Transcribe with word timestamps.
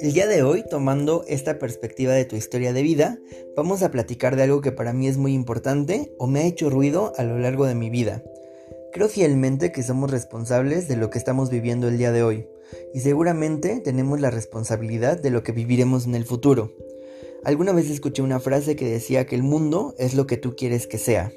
El 0.00 0.12
día 0.12 0.26
de 0.26 0.42
hoy, 0.42 0.64
tomando 0.68 1.24
esta 1.28 1.58
perspectiva 1.58 2.12
de 2.12 2.24
tu 2.24 2.36
historia 2.36 2.72
de 2.72 2.82
vida, 2.82 3.18
vamos 3.56 3.82
a 3.82 3.90
platicar 3.90 4.36
de 4.36 4.44
algo 4.44 4.60
que 4.60 4.72
para 4.72 4.92
mí 4.92 5.08
es 5.08 5.16
muy 5.16 5.34
importante 5.34 6.12
o 6.18 6.26
me 6.26 6.40
ha 6.40 6.46
hecho 6.46 6.70
ruido 6.70 7.12
a 7.16 7.24
lo 7.24 7.38
largo 7.38 7.66
de 7.66 7.74
mi 7.74 7.90
vida. 7.90 8.22
Creo 8.92 9.08
fielmente 9.08 9.72
que 9.72 9.82
somos 9.82 10.10
responsables 10.10 10.88
de 10.88 10.96
lo 10.96 11.10
que 11.10 11.18
estamos 11.18 11.50
viviendo 11.50 11.88
el 11.88 11.98
día 11.98 12.12
de 12.12 12.22
hoy 12.22 12.46
y 12.94 13.00
seguramente 13.00 13.80
tenemos 13.80 14.20
la 14.20 14.30
responsabilidad 14.30 15.20
de 15.20 15.30
lo 15.30 15.42
que 15.42 15.52
viviremos 15.52 16.06
en 16.06 16.14
el 16.14 16.24
futuro. 16.24 16.72
Alguna 17.44 17.72
vez 17.72 17.90
escuché 17.90 18.22
una 18.22 18.40
frase 18.40 18.76
que 18.76 18.88
decía 18.88 19.26
que 19.26 19.36
el 19.36 19.42
mundo 19.42 19.94
es 19.98 20.14
lo 20.14 20.26
que 20.26 20.36
tú 20.36 20.56
quieres 20.56 20.86
que 20.86 20.98
sea. 20.98 21.32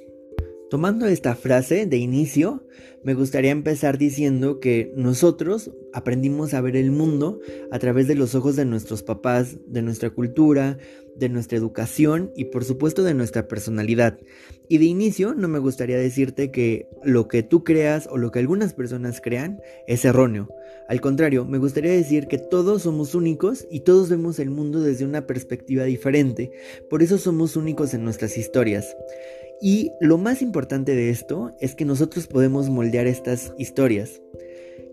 Tomando 0.72 1.06
esta 1.06 1.36
frase 1.36 1.86
de 1.86 1.98
inicio, 1.98 2.66
me 3.04 3.14
gustaría 3.14 3.52
empezar 3.52 3.98
diciendo 3.98 4.62
que 4.62 4.94
nosotros 4.96 5.70
aprendimos 5.92 6.54
a 6.54 6.62
ver 6.62 6.78
el 6.78 6.92
mundo 6.92 7.42
a 7.74 7.80
través 7.80 8.08
de 8.08 8.16
los 8.16 8.36
ojos 8.36 8.56
de 8.56 8.64
nuestros 8.64 9.04
papás, 9.04 9.58
de 9.68 9.82
nuestra 9.82 10.12
cultura, 10.12 10.78
de 11.18 11.28
nuestra 11.28 11.58
educación 11.58 12.32
y 12.38 12.46
por 12.46 12.64
supuesto 12.64 13.04
de 13.04 13.14
nuestra 13.14 13.50
personalidad. 13.50 14.18
Y 14.70 14.78
de 14.78 14.86
inicio 14.86 15.34
no 15.34 15.50
me 15.50 15.60
gustaría 15.60 15.98
decirte 15.98 16.52
que 16.52 16.88
lo 17.04 17.28
que 17.28 17.44
tú 17.44 17.66
creas 17.66 18.08
o 18.10 18.18
lo 18.18 18.32
que 18.32 18.40
algunas 18.40 18.74
personas 18.74 19.20
crean 19.20 19.60
es 19.88 20.06
erróneo. 20.06 20.48
Al 20.88 21.02
contrario, 21.02 21.44
me 21.44 21.58
gustaría 21.58 21.92
decir 21.92 22.28
que 22.28 22.38
todos 22.38 22.84
somos 22.84 23.14
únicos 23.14 23.68
y 23.70 23.82
todos 23.82 24.10
vemos 24.10 24.40
el 24.40 24.52
mundo 24.52 24.80
desde 24.80 25.04
una 25.04 25.28
perspectiva 25.28 25.84
diferente. 25.84 26.54
Por 26.90 27.04
eso 27.04 27.18
somos 27.18 27.58
únicos 27.58 27.94
en 27.94 28.06
nuestras 28.06 28.38
historias. 28.38 28.96
Y 29.64 29.92
lo 30.00 30.18
más 30.18 30.42
importante 30.42 30.96
de 30.96 31.12
esto 31.12 31.56
es 31.60 31.76
que 31.76 31.86
nosotros 31.86 32.26
podemos 32.26 32.70
moldear 32.70 33.06
estas 33.06 33.54
historias. 33.60 34.20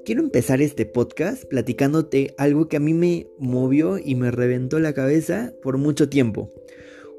Quiero 0.04 0.20
empezar 0.20 0.60
este 0.60 0.84
podcast 0.84 1.44
platicándote 1.44 2.34
algo 2.36 2.68
que 2.68 2.76
a 2.76 2.80
mí 2.80 2.92
me 2.92 3.28
movió 3.38 3.98
y 3.98 4.14
me 4.14 4.30
reventó 4.30 4.78
la 4.78 4.92
cabeza 4.92 5.54
por 5.62 5.78
mucho 5.78 6.10
tiempo. 6.10 6.52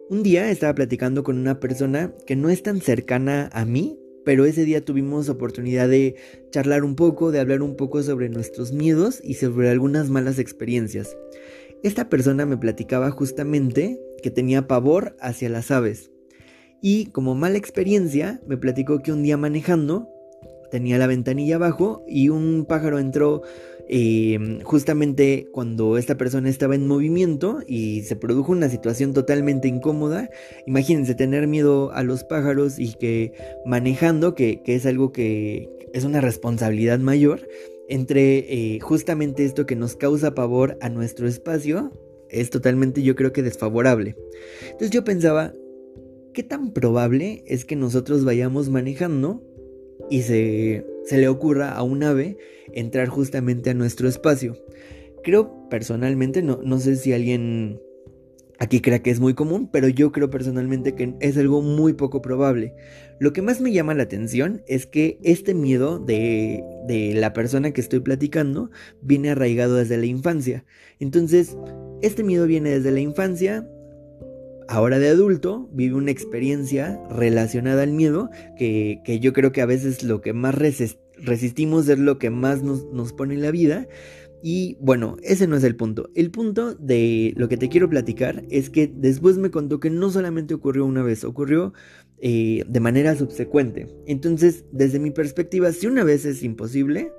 Un 0.09 0.21
día 0.21 0.51
estaba 0.51 0.75
platicando 0.75 1.23
con 1.23 1.39
una 1.39 1.59
persona 1.59 2.13
que 2.27 2.35
no 2.35 2.49
es 2.49 2.61
tan 2.61 2.81
cercana 2.81 3.49
a 3.51 3.65
mí, 3.65 3.99
pero 4.25 4.45
ese 4.45 4.63
día 4.63 4.85
tuvimos 4.85 5.27
oportunidad 5.27 5.89
de 5.89 6.17
charlar 6.51 6.83
un 6.83 6.95
poco, 6.95 7.31
de 7.31 7.39
hablar 7.39 7.63
un 7.63 7.75
poco 7.75 8.03
sobre 8.03 8.29
nuestros 8.29 8.73
miedos 8.73 9.21
y 9.23 9.35
sobre 9.35 9.69
algunas 9.69 10.09
malas 10.09 10.37
experiencias. 10.37 11.17
Esta 11.81 12.09
persona 12.09 12.45
me 12.45 12.57
platicaba 12.57 13.09
justamente 13.09 13.99
que 14.21 14.29
tenía 14.29 14.67
pavor 14.67 15.15
hacia 15.19 15.49
las 15.49 15.71
aves. 15.71 16.08
Y 16.81 17.07
como 17.07 17.35
mala 17.35 17.57
experiencia, 17.57 18.39
me 18.47 18.57
platicó 18.57 19.01
que 19.01 19.11
un 19.11 19.23
día 19.23 19.37
manejando 19.37 20.09
tenía 20.69 20.97
la 20.97 21.07
ventanilla 21.07 21.55
abajo 21.55 22.03
y 22.07 22.29
un 22.29 22.65
pájaro 22.65 22.99
entró 22.99 23.41
em, 23.87 24.61
justamente 24.61 25.47
cuando 25.51 25.97
esta 25.97 26.15
persona 26.15 26.49
estaba 26.49 26.75
en 26.75 26.87
movimiento 26.87 27.59
y 27.67 28.03
se 28.03 28.15
produjo 28.15 28.51
una 28.51 28.69
situación 28.69 29.13
totalmente 29.13 29.67
incómoda. 29.67 30.29
Imagínense 30.67 31.15
tener 31.15 31.47
miedo 31.47 31.91
a 31.91 32.03
los 32.03 32.23
pájaros 32.23 32.79
y 32.79 32.93
que 32.93 33.33
manejando, 33.65 34.35
que, 34.35 34.61
es 34.65 34.85
algo 34.85 35.11
que 35.11 35.69
es 35.93 36.03
una 36.03 36.21
responsabilidad 36.21 36.99
mayor, 36.99 37.47
entre 37.89 38.37
eh, 38.37 38.79
justamente 38.79 39.45
esto 39.45 39.65
que 39.65 39.75
nos 39.75 39.95
causa 39.95 40.35
pavor 40.35 40.77
a 40.81 40.89
nuestro 40.89 41.27
espacio, 41.27 41.91
es 42.29 42.51
totalmente 42.51 43.01
yo 43.01 43.15
creo 43.15 43.33
que 43.33 43.41
desfavorable. 43.41 44.15
Entonces 44.65 44.91
yo 44.91 45.03
pensaba, 45.03 45.53
¿qué 46.39 46.43
tan 46.43 46.71
probable 46.71 47.43
es 47.47 47.65
que 47.65 47.75
nosotros 47.75 48.23
vayamos 48.23 48.69
manejando 48.69 49.43
y 50.09 50.21
se, 50.21 50.85
le 51.11 51.27
ocurra 51.27 51.73
a 51.73 51.83
un 51.83 52.01
ave 52.01 52.37
entrar 52.71 53.09
justamente 53.09 53.71
a 53.71 53.73
nuestro 53.73 54.07
espacio? 54.07 54.55
Creo 55.21 55.67
personalmente, 55.69 56.41
no, 56.41 56.61
no 56.63 56.79
sé 56.79 56.95
si 56.95 57.11
alguien 57.11 57.81
aquí 58.57 58.79
crea 58.79 59.03
que 59.03 59.09
es 59.09 59.19
muy 59.19 59.33
común, 59.33 59.69
pero 59.69 59.89
yo 59.89 60.13
creo 60.13 60.29
personalmente 60.29 60.95
que 60.95 61.13
es 61.19 61.37
algo 61.37 61.61
muy 61.61 61.91
poco 61.91 62.21
probable. 62.21 62.73
Lo 63.19 63.33
que 63.33 63.41
más 63.41 63.59
me 63.59 63.73
llama 63.73 63.93
la 63.93 64.03
atención 64.03 64.63
es 64.65 64.85
que 64.85 65.19
este 65.23 65.53
miedo 65.53 65.99
de, 65.99 66.63
de 66.87 67.15
la 67.15 67.33
persona 67.33 67.71
que 67.71 67.81
estoy 67.81 67.99
platicando 67.99 68.71
viene 69.01 69.31
arraigado 69.31 69.75
desde 69.75 69.97
la 69.97 70.05
infancia. 70.05 70.63
Entonces, 71.01 71.57
este 72.01 72.23
miedo 72.23 72.47
viene 72.47 72.69
desde 72.69 72.91
la 72.91 73.01
infancia, 73.01 73.67
ahora 74.69 74.99
de 74.99 75.09
adulto 75.09 75.67
vive 75.73 75.95
una 75.95 76.11
experiencia 76.11 77.01
relacionada 77.09 77.81
al 77.81 77.91
miedo 77.91 78.29
que, 78.55 79.19
yo 79.19 79.33
creo 79.33 79.51
que 79.51 79.61
a 79.61 79.65
veces 79.65 80.03
lo 80.03 80.21
que 80.21 80.31
más 80.31 80.55
resistimos 80.55 81.89
es 81.89 81.97
lo 81.97 82.19
que 82.19 82.29
más 82.29 82.61
nos, 82.61 82.85
nos, 82.93 83.11
pone 83.11 83.33
en 83.33 83.41
la 83.41 83.49
vida. 83.49 83.87
Y 84.43 84.77
bueno, 84.79 85.17
ese 85.23 85.47
no 85.47 85.57
es 85.57 85.63
el 85.63 85.75
punto. 85.75 86.11
El 86.13 86.29
punto 86.29 86.75
de 86.75 87.33
lo 87.35 87.49
que 87.49 87.57
te 87.57 87.67
quiero 87.67 87.89
platicar 87.89 88.45
es 88.49 88.69
que 88.69 88.87
después 88.87 89.37
me 89.37 89.49
contó 89.49 89.79
que 89.79 89.89
no 89.89 90.11
solamente 90.11 90.53
ocurrió 90.53 90.85
una 90.85 91.01
vez, 91.01 91.23
ocurrió 91.23 91.73
eh, 92.19 92.63
de 92.67 92.79
manera 92.79 93.15
subsecuente. 93.15 93.87
Entonces, 94.05 94.65
desde 94.71 94.99
mi 94.99 95.09
perspectiva, 95.09 95.71
si 95.71 95.87
una 95.87 96.03
vez 96.03 96.25
es 96.25 96.43
imposible, 96.43 97.11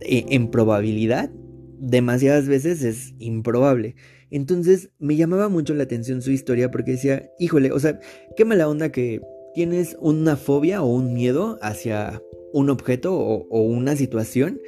eh, 0.00 0.26
en 0.30 0.50
probabilidad, 0.50 1.30
demasiadas 1.78 2.48
veces 2.48 2.82
es 2.82 3.14
improbable. 3.18 3.94
Entonces 4.30 4.90
me 4.98 5.16
llamaba 5.16 5.48
mucho 5.48 5.74
la 5.74 5.84
atención 5.84 6.22
su 6.22 6.30
historia 6.30 6.70
porque 6.70 6.92
decía, 6.92 7.30
híjole, 7.38 7.72
o 7.72 7.80
sea, 7.80 7.98
qué 8.36 8.44
mala 8.44 8.68
onda 8.68 8.90
que 8.90 9.20
tienes 9.54 9.96
una 10.00 10.36
fobia 10.36 10.82
o 10.82 10.86
un 10.86 11.14
miedo 11.14 11.58
hacia 11.62 12.22
un 12.52 12.70
objeto 12.70 13.14
o, 13.16 13.62
una 13.62 13.96
situación 13.96 14.60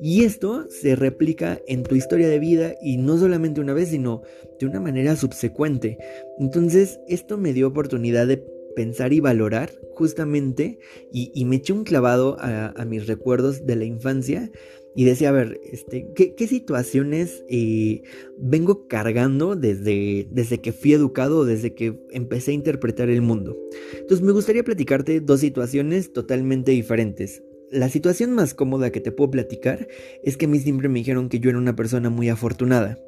y 0.00 0.24
esto 0.24 0.66
se 0.68 0.96
replica 0.96 1.60
en 1.68 1.84
tu 1.84 1.94
historia 1.94 2.28
de 2.28 2.40
vida 2.40 2.74
y 2.82 2.96
no 2.96 3.18
solamente 3.18 3.60
una 3.60 3.72
vez, 3.72 3.90
sino 3.90 4.22
de 4.58 4.66
una 4.66 4.80
manera 4.80 5.14
subsecuente. 5.14 5.98
Entonces 6.40 6.98
esto 7.06 7.38
me 7.38 7.52
dio 7.52 7.68
oportunidad 7.68 8.26
de 8.26 8.44
pensar 8.74 9.12
y 9.12 9.20
valorar 9.20 9.70
justamente 9.94 10.78
y, 11.12 11.44
me 11.44 11.56
eché 11.56 11.72
un 11.72 11.84
clavado 11.84 12.36
a, 12.40 12.84
mis 12.84 13.06
recuerdos 13.06 13.64
de 13.66 13.76
la 13.76 13.84
infancia 13.84 14.50
y 14.94 15.04
decía, 15.04 15.30
a 15.30 15.32
ver, 15.32 15.60
este, 15.70 16.08
¿qué, 16.14 16.46
situaciones 16.46 17.44
eh, 17.48 18.02
vengo 18.38 18.86
cargando 18.88 19.56
desde, 19.56 20.26
desde 20.30 20.60
que 20.60 20.72
fui 20.72 20.92
educado, 20.92 21.44
desde 21.44 21.74
que 21.74 21.98
empecé 22.10 22.50
a 22.50 22.54
interpretar 22.54 23.08
el 23.08 23.22
mundo? 23.22 23.56
Entonces 23.94 24.20
me 24.20 24.32
gustaría 24.32 24.64
platicarte 24.64 25.20
dos 25.20 25.40
situaciones 25.40 26.12
totalmente 26.12 26.72
diferentes. 26.72 27.42
La 27.70 27.88
situación 27.88 28.32
más 28.32 28.52
cómoda 28.52 28.92
que 28.92 29.00
te 29.00 29.12
puedo 29.12 29.30
platicar 29.30 29.88
es 30.22 30.36
que 30.36 30.44
a 30.44 30.48
mí 30.48 30.58
siempre 30.58 30.90
me 30.90 30.98
dijeron 30.98 31.30
que 31.30 31.40
yo 31.40 31.48
era 31.48 31.58
una 31.58 31.74
persona 31.74 32.10
muy 32.10 32.28
afortunada. 32.28 32.98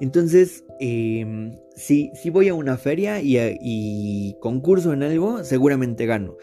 Entonces, 0.00 0.64
em, 0.80 1.52
si, 1.76 2.10
si, 2.20 2.30
voy 2.30 2.48
a 2.48 2.54
una 2.54 2.76
feria 2.78 3.20
y, 3.20 3.36
y 3.60 4.34
concurso 4.40 4.92
en 4.92 5.04
algo, 5.04 5.44
seguramente 5.44 6.04
gano. 6.04 6.36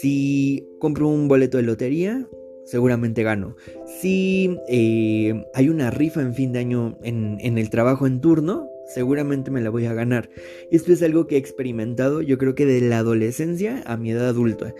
Si 0.00 0.66
compro 0.80 1.06
un 1.06 1.28
boleto 1.28 1.56
de 1.58 1.62
lotería, 1.62 2.26
seguramente 2.70 3.22
gano. 3.22 3.56
Si 4.00 4.56
eh, 4.68 5.44
hay 5.54 5.68
una 5.68 5.90
rifa 5.90 6.22
en 6.22 6.34
fin 6.34 6.52
de 6.52 6.60
año 6.60 6.96
en, 7.02 7.58
el 7.58 7.68
trabajo 7.68 8.06
en 8.06 8.20
turno, 8.20 8.68
seguramente 8.94 9.50
me 9.50 9.60
la 9.60 9.70
voy 9.70 9.86
a 9.86 9.94
ganar. 9.94 10.30
Esto 10.70 10.92
es 10.92 11.02
algo 11.02 11.26
que 11.26 11.34
he 11.34 11.38
experimentado 11.38 12.22
yo 12.22 12.38
creo 12.38 12.54
que 12.54 12.66
de 12.66 12.80
la 12.80 12.98
adolescencia 12.98 13.82
a 13.86 13.96
mi 13.96 14.12
edad 14.12 14.28
adulta. 14.28 14.72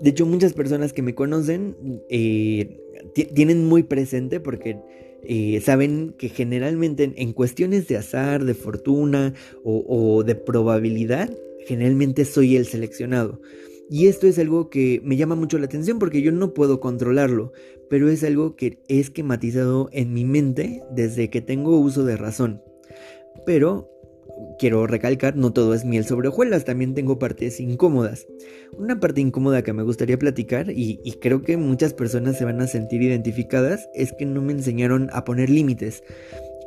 De 0.00 0.10
hecho, 0.10 0.26
muchas 0.26 0.52
personas 0.52 0.92
que 0.92 1.02
me 1.02 1.14
conocen 1.14 1.74
eh, 2.08 2.78
tienen 3.34 3.66
muy 3.66 3.82
presente 3.82 4.40
porque 4.40 4.78
eh, 5.24 5.60
saben 5.62 6.14
que 6.18 6.28
generalmente 6.28 7.12
en, 7.16 7.32
cuestiones 7.32 7.88
de 7.88 7.96
azar, 7.96 8.44
de 8.44 8.54
fortuna 8.54 9.34
o 9.64 10.22
de 10.22 10.34
probabilidad, 10.34 11.30
generalmente 11.66 12.24
soy 12.24 12.56
el 12.56 12.66
seleccionado. 12.66 13.40
Y 13.90 14.06
esto 14.06 14.26
es 14.26 14.38
algo 14.38 14.68
que 14.68 15.00
me 15.02 15.16
llama 15.16 15.34
mucho 15.34 15.58
la 15.58 15.66
atención 15.66 15.98
porque 15.98 16.20
yo 16.20 16.30
no 16.32 16.52
puedo 16.52 16.80
controlarlo, 16.80 17.52
pero 17.88 18.08
es 18.08 18.22
algo 18.22 18.54
que 18.54 18.82
he 18.88 19.00
esquematizado 19.00 19.88
en 19.92 20.12
mi 20.12 20.24
mente 20.24 20.82
desde 20.90 21.30
que 21.30 21.40
tengo 21.40 21.78
uso 21.78 22.04
de 22.04 22.16
razón. 22.16 22.62
Pero 23.46 23.90
quiero 24.58 24.86
recalcar, 24.86 25.36
no 25.36 25.52
todo 25.52 25.74
es 25.74 25.84
miel 25.84 26.04
sobre 26.04 26.28
hojuelas, 26.28 26.64
también 26.64 26.94
tengo 26.94 27.18
partes 27.18 27.60
incómodas. 27.60 28.26
Una 28.76 29.00
parte 29.00 29.20
incómoda 29.20 29.62
que 29.62 29.72
me 29.72 29.82
gustaría 29.82 30.18
platicar, 30.18 30.70
y, 30.70 31.00
y, 31.04 31.12
creo 31.12 31.42
que 31.42 31.56
muchas 31.56 31.94
personas 31.94 32.36
se 32.36 32.44
van 32.44 32.60
a 32.60 32.66
sentir 32.66 33.02
identificadas, 33.02 33.88
es 33.94 34.12
que 34.12 34.26
no 34.26 34.42
me 34.42 34.52
enseñaron 34.52 35.08
a 35.12 35.24
poner 35.24 35.50
límites. 35.50 36.02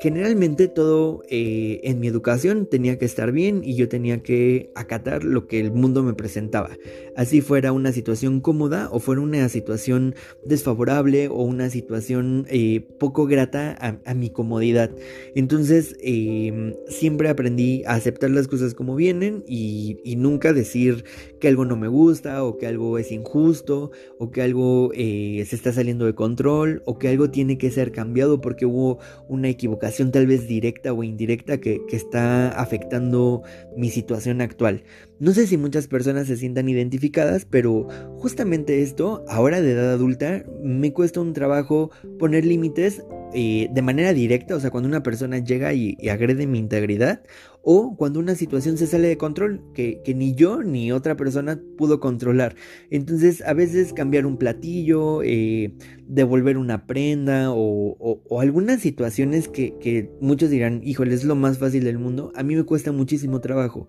Generalmente 0.02 0.68
todo 0.68 1.22
eh, 1.30 1.80
en 1.84 2.00
mi 2.00 2.08
educación 2.08 2.66
tenía 2.66 2.98
que 2.98 3.06
estar 3.06 3.32
bien 3.32 3.62
y 3.64 3.76
yo 3.76 3.88
tenía 3.88 4.24
que 4.24 4.72
acatar 4.74 5.24
lo 5.24 5.46
que 5.46 5.60
el 5.60 5.72
mundo 5.72 6.02
me 6.02 6.16
presentaba. 6.16 6.72
Así 7.16 7.42
fuera 7.42 7.72
una 7.72 7.92
situación 7.92 8.42
cómoda 8.42 8.90
o 8.92 9.00
fuera 9.00 9.22
una 9.22 9.48
situación 9.48 10.16
desfavorable 10.44 11.28
o 11.28 11.44
una 11.44 11.70
situación 11.70 12.48
eh, 12.50 12.82
poco 12.98 13.28
grata 13.28 13.78
a, 14.04 14.14
mi 14.16 14.32
comodidad. 14.32 14.90
Entonces 15.36 15.96
em, 16.02 16.74
siempre 16.88 17.30
aprendí 17.30 17.84
a 17.86 17.94
aceptar 17.94 18.32
las 18.32 18.48
cosas 18.48 18.74
como 18.74 18.96
vienen 18.96 19.44
y, 19.48 20.00
nunca 20.22 20.54
decir 20.54 21.06
que 21.40 21.48
algo 21.48 21.66
no 21.66 21.76
me 21.76 21.88
gusta 21.88 22.44
o 22.44 22.58
que 22.58 22.68
algo 22.68 23.00
es 23.00 23.12
injusto 23.12 23.92
o 24.20 24.30
que 24.30 24.42
algo 24.42 24.92
eh, 24.94 25.44
se 25.48 25.56
está 25.56 25.74
saliendo 25.74 26.06
de 26.06 26.14
control 26.14 26.84
o 26.86 27.00
que 27.00 27.08
algo 27.08 27.32
tiene 27.32 27.58
que 27.58 27.72
ser 27.72 27.92
cambiado 27.92 28.40
porque 28.40 28.68
hubo 28.68 29.00
una 29.28 29.50
equivocación 29.50 29.91
tal 30.12 30.28
vez 30.28 30.48
directa 30.48 30.94
o 30.94 31.04
indirecta 31.04 31.60
que, 31.60 31.82
está 31.92 32.50
afectando 32.50 33.44
mi 33.76 33.90
situación 33.90 34.42
actual. 34.42 34.84
No 35.20 35.34
sé 35.34 35.46
si 35.46 35.58
muchas 35.58 35.88
personas 35.88 36.28
se 36.28 36.38
sientan 36.38 36.70
identificadas, 36.70 37.46
pero 37.46 37.88
justamente 38.18 38.82
esto, 38.82 39.24
ahora 39.28 39.62
de 39.62 39.72
edad 39.72 39.92
adulta, 39.92 40.44
me 40.64 40.94
cuesta 40.94 41.22
un 41.22 41.34
trabajo 41.34 41.92
poner 42.18 42.46
límites 42.46 43.04
eh, 43.34 43.70
de 43.72 43.82
manera 43.82 44.14
directa, 44.14 44.56
o 44.56 44.60
sea, 44.60 44.72
cuando 44.72 44.90
una 44.90 45.04
persona 45.04 45.40
llega 45.40 45.74
y, 45.74 45.98
agrede 46.10 46.48
mi 46.48 46.60
integridad, 46.60 47.22
o 47.64 47.96
cuando 47.96 48.20
una 48.20 48.36
situación 48.36 48.78
se 48.78 48.88
sale 48.88 49.08
de 49.08 49.18
control, 49.18 49.62
que, 49.74 50.02
ni 50.16 50.34
yo 50.34 50.64
ni 50.64 50.92
otra 50.92 51.16
persona 51.16 51.62
pudo 51.78 52.00
controlar. 52.00 52.56
Entonces, 52.90 53.42
a 53.46 53.54
veces 53.54 53.94
cambiar 53.94 54.26
un 54.26 54.38
platillo, 54.38 55.22
eh, 55.24 55.74
devolver 56.08 56.58
una 56.58 56.88
prenda, 56.88 57.52
o, 57.54 58.40
algunas 58.40 58.82
situaciones 58.82 59.48
que, 59.48 59.78
que 59.80 60.12
muchos 60.20 60.50
dirán, 60.50 60.82
híjole, 60.84 61.14
es 61.14 61.24
lo 61.24 61.36
más 61.36 61.58
fácil 61.58 61.84
del 61.84 62.00
mundo, 62.00 62.32
a 62.36 62.44
mí 62.44 62.56
me 62.56 62.64
cuesta 62.64 62.92
muchísimo 62.92 63.42
trabajo, 63.42 63.88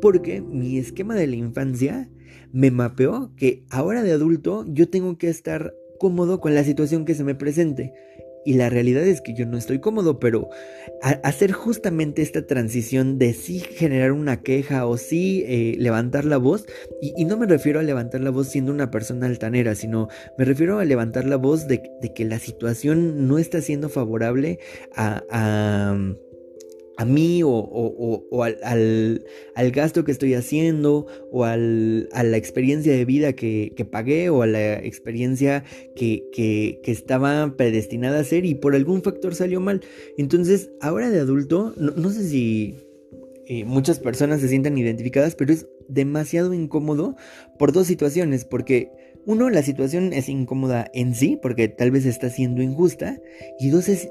porque 0.00 0.40
mi 0.40 0.78
esquema 0.78 1.14
de 1.14 1.26
la 1.26 1.36
infancia 1.36 2.08
me 2.52 2.70
mapeó 2.70 3.32
que 3.36 3.64
ahora 3.70 4.02
de 4.02 4.12
adulto 4.12 4.64
yo 4.68 4.88
tengo 4.88 5.16
que 5.18 5.28
estar 5.28 5.74
cómodo 5.98 6.40
con 6.40 6.54
la 6.54 6.64
situación 6.64 7.04
que 7.04 7.14
se 7.14 7.22
me 7.22 7.36
presente. 7.36 7.92
Y 8.44 8.54
la 8.54 8.68
realidad 8.70 9.04
es 9.04 9.20
que 9.20 9.34
yo 9.34 9.46
no 9.46 9.56
estoy 9.56 9.78
cómodo, 9.78 10.18
pero 10.18 10.48
hacer 11.00 11.52
justamente 11.52 12.22
esta 12.22 12.46
transición 12.46 13.18
de 13.18 13.34
sí 13.34 13.60
generar 13.60 14.12
una 14.12 14.40
queja 14.42 14.86
o 14.86 14.96
sí 14.96 15.44
eh, 15.46 15.74
levantar 15.78 16.24
la 16.24 16.38
voz, 16.38 16.66
y, 17.00 17.24
no 17.24 17.36
me 17.36 17.46
refiero 17.46 17.80
a 17.80 17.82
levantar 17.82 18.20
la 18.20 18.30
voz 18.30 18.48
siendo 18.48 18.72
una 18.72 18.90
persona 18.90 19.26
altanera, 19.26 19.74
sino 19.74 20.08
me 20.38 20.44
refiero 20.44 20.78
a 20.78 20.84
levantar 20.84 21.24
la 21.24 21.36
voz 21.36 21.66
de, 21.66 21.82
que 22.14 22.24
la 22.24 22.38
situación 22.38 23.26
no 23.28 23.38
está 23.38 23.60
siendo 23.60 23.88
favorable 23.88 24.58
a 24.94 25.22
a 25.30 25.96
mí 27.04 27.42
o, 27.44 28.42
al, 28.42 29.70
gasto 29.72 30.04
que 30.04 30.12
estoy 30.12 30.34
haciendo 30.34 31.06
o 31.30 31.44
a 31.44 31.56
la 31.56 32.36
experiencia 32.36 32.92
de 32.92 33.04
vida 33.04 33.32
que, 33.32 33.86
pagué 33.90 34.30
o 34.30 34.42
a 34.42 34.46
la 34.46 34.74
experiencia 34.74 35.64
que, 35.96 36.80
estaba 36.84 37.56
predestinada 37.56 38.18
a 38.18 38.20
hacer 38.20 38.44
y 38.44 38.54
por 38.54 38.74
algún 38.74 39.02
factor 39.02 39.34
salió 39.34 39.60
mal. 39.60 39.80
Entonces, 40.18 40.70
ahora 40.80 41.10
de 41.10 41.20
adulto, 41.20 41.74
no, 41.76 42.10
sé 42.10 42.28
si 42.28 42.76
eh, 43.46 43.64
muchas 43.64 43.98
personas 43.98 44.40
se 44.40 44.48
sientan 44.48 44.76
identificadas, 44.78 45.34
pero 45.34 45.52
es 45.52 45.66
demasiado 45.88 46.54
incómodo 46.54 47.16
por 47.58 47.72
dos 47.72 47.86
situaciones, 47.86 48.44
porque... 48.44 48.90
Uno, 49.24 49.50
la 49.50 49.62
situación 49.62 50.12
es 50.12 50.28
incómoda 50.28 50.90
en 50.94 51.14
sí, 51.14 51.38
porque 51.40 51.68
tal 51.68 51.92
vez 51.92 52.06
está 52.06 52.28
siendo 52.28 52.60
injusta. 52.60 53.20
Y 53.60 53.70
dos, 53.70 53.88
es 53.88 54.08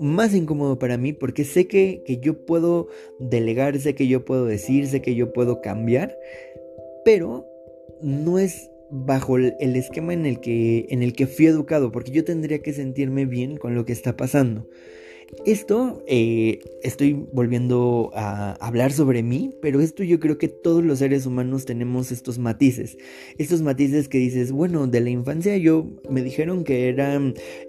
más 0.00 0.34
incómodo 0.34 0.78
para 0.78 0.96
mí 0.96 1.12
porque 1.12 1.44
sé 1.44 1.66
que, 1.66 2.02
yo 2.20 2.44
puedo 2.44 2.88
delegar, 3.18 3.78
sé 3.78 3.94
que 3.94 4.06
yo 4.06 4.24
puedo 4.24 4.46
decir, 4.46 4.86
sé 4.86 5.02
que 5.02 5.14
yo 5.14 5.32
puedo 5.32 5.60
cambiar, 5.60 6.16
pero 7.04 7.46
no 8.02 8.38
es 8.38 8.70
bajo 8.90 9.38
el 9.38 9.76
esquema 9.76 10.12
en 10.12 10.26
el 10.26 10.40
que 10.40 10.86
en 10.90 11.02
el 11.02 11.14
que 11.14 11.26
fui 11.26 11.46
educado, 11.46 11.90
porque 11.90 12.12
yo 12.12 12.24
tendría 12.24 12.60
que 12.60 12.72
sentirme 12.72 13.24
bien 13.24 13.56
con 13.56 13.74
lo 13.74 13.84
que 13.84 13.92
está 13.92 14.16
pasando. 14.16 14.68
Esto 15.46 16.02
eh, 16.06 16.60
estoy 16.82 17.12
volviendo 17.32 18.10
a 18.14 18.52
hablar 18.54 18.92
sobre 18.92 19.22
mí, 19.22 19.54
pero 19.60 19.80
esto 19.80 20.02
yo 20.02 20.20
creo 20.20 20.38
que 20.38 20.48
todos 20.48 20.82
los 20.84 21.00
seres 21.00 21.26
humanos 21.26 21.64
tenemos 21.64 22.12
estos 22.12 22.38
matices. 22.38 22.96
Estos 23.38 23.62
matices 23.62 24.08
que 24.08 24.18
dices, 24.18 24.52
bueno, 24.52 24.86
de 24.86 25.00
la 25.00 25.10
infancia 25.10 25.56
yo 25.56 25.86
me 26.08 26.22
dijeron 26.22 26.64
que 26.64 26.88
era 26.88 27.20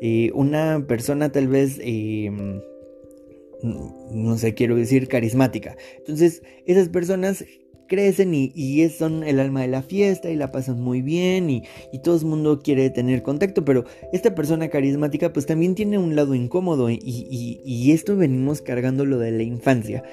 eh, 0.01 0.31
una 0.33 0.85
persona 0.87 1.31
tal 1.31 1.47
vez... 1.47 1.79
Em, 1.81 2.61
no 3.63 4.37
sé, 4.37 4.53
quiero 4.53 4.75
decir 4.75 5.07
carismática. 5.07 5.75
Entonces, 5.97 6.43
esas 6.65 6.89
personas 6.89 7.45
crecen 7.87 8.33
y, 8.33 8.51
y, 8.55 8.87
son 8.89 9.23
el 9.23 9.39
alma 9.39 9.61
de 9.61 9.67
la 9.67 9.81
fiesta 9.81 10.29
y 10.29 10.35
la 10.35 10.51
pasan 10.51 10.81
muy 10.81 11.01
bien 11.01 11.49
y, 11.49 11.63
todo 12.03 12.17
el 12.17 12.25
mundo 12.25 12.59
quiere 12.61 12.89
tener 12.89 13.23
contacto, 13.23 13.65
pero 13.65 13.85
esta 14.11 14.35
persona 14.35 14.67
carismática 14.67 15.33
pues 15.33 15.45
también 15.45 15.73
tiene 15.73 15.97
un 15.97 16.15
lado 16.15 16.35
incómodo 16.35 16.89
y, 16.89 16.99
y 17.03 17.91
esto 17.91 18.15
venimos 18.15 18.61
cargando 18.61 19.05
lo 19.05 19.17
de 19.17 19.31
la 19.31 19.43
infancia. 19.43 20.03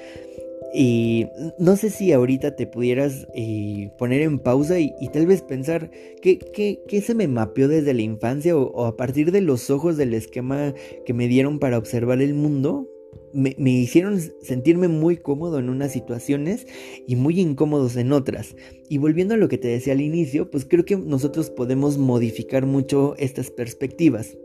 Y 0.74 1.26
no 1.58 1.76
sé 1.76 1.90
si 1.90 2.12
ahorita 2.12 2.56
te 2.56 2.66
pudieras 2.66 3.26
eh, 3.34 3.90
poner 3.98 4.22
en 4.22 4.38
pausa 4.38 4.80
y, 4.80 4.90
tal 5.12 5.26
vez 5.26 5.42
pensar 5.42 5.90
qué, 6.22 6.38
qué, 6.38 7.00
se 7.02 7.14
me 7.14 7.28
mapeó 7.28 7.68
desde 7.68 7.92
la 7.92 8.00
infancia 8.00 8.56
o, 8.56 8.86
a 8.86 8.96
partir 8.96 9.32
de 9.32 9.42
los 9.42 9.68
ojos 9.68 9.98
del 9.98 10.14
esquema 10.14 10.72
que 11.04 11.12
me 11.12 11.28
dieron 11.28 11.58
para 11.58 11.76
observar 11.76 12.22
el 12.22 12.32
mundo, 12.32 12.88
me, 13.32 13.54
hicieron 13.70 14.20
sentirme 14.42 14.88
muy 14.88 15.16
cómodo 15.16 15.58
en 15.58 15.68
unas 15.68 15.92
situaciones 15.92 16.66
y 17.06 17.16
muy 17.16 17.40
incómodos 17.40 17.96
en 17.96 18.12
otras. 18.12 18.56
Y 18.88 18.98
volviendo 18.98 19.34
a 19.34 19.38
lo 19.38 19.48
que 19.48 19.58
te 19.58 19.68
decía 19.68 19.92
al 19.92 20.00
inicio, 20.00 20.50
pues 20.50 20.64
creo 20.64 20.84
que 20.84 20.96
nosotros 20.96 21.50
podemos 21.50 21.98
modificar 21.98 22.66
mucho 22.66 23.14
estas 23.18 23.50
perspectivas. 23.50 24.36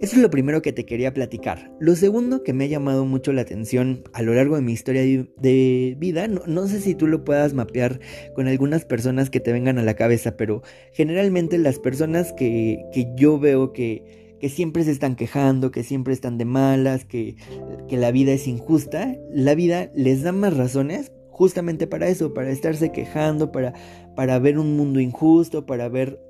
Eso 0.00 0.16
es 0.16 0.22
lo 0.22 0.30
primero 0.30 0.62
que 0.62 0.72
te 0.72 0.86
quería 0.86 1.12
platicar. 1.12 1.70
Lo 1.78 1.94
segundo 1.94 2.42
que 2.42 2.54
me 2.54 2.64
ha 2.64 2.68
llamado 2.68 3.04
mucho 3.04 3.34
la 3.34 3.42
atención 3.42 4.02
a 4.14 4.22
lo 4.22 4.32
largo 4.32 4.56
de 4.56 4.62
mi 4.62 4.72
historia 4.72 5.02
de 5.02 5.94
vida, 5.98 6.26
no, 6.26 6.66
sé 6.68 6.80
si 6.80 6.94
tú 6.94 7.06
lo 7.06 7.22
puedas 7.22 7.52
mapear 7.52 8.00
con 8.34 8.48
algunas 8.48 8.86
personas 8.86 9.28
que 9.28 9.40
te 9.40 9.52
vengan 9.52 9.78
a 9.78 9.82
la 9.82 9.96
cabeza, 9.96 10.38
pero 10.38 10.62
generalmente 10.92 11.58
las 11.58 11.78
personas 11.78 12.32
que, 12.32 12.78
que 12.94 13.12
yo 13.14 13.38
veo 13.38 13.74
que 13.74 14.29
que 14.40 14.48
siempre 14.48 14.84
se 14.84 14.90
están 14.90 15.16
quejando, 15.16 15.70
que 15.70 15.82
siempre 15.82 16.14
están 16.14 16.38
de 16.38 16.44
malas, 16.46 17.04
que, 17.04 17.36
que 17.88 17.96
la 17.96 18.10
vida 18.10 18.32
es 18.32 18.48
injusta, 18.48 19.16
la 19.32 19.54
vida 19.54 19.90
les 19.94 20.22
da 20.22 20.32
más 20.32 20.56
razones 20.56 21.12
justamente 21.30 21.86
para 21.86 22.08
eso, 22.08 22.34
para 22.34 22.50
estarse 22.50 22.92
quejando, 22.92 23.52
para, 23.52 23.74
para 24.16 24.38
ver 24.38 24.58
un 24.58 24.76
mundo 24.76 25.00
injusto, 25.00 25.66
para 25.66 25.88
ver 25.88 26.20